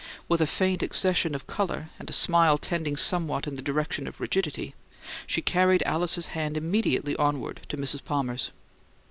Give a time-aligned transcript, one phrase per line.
[0.27, 4.19] With a faint accession of colour and a smile tending somewhat in the direction of
[4.19, 4.73] rigidity,
[5.27, 8.03] she carried Alice's hand immediately onward to Mrs.
[8.03, 8.51] Palmer's.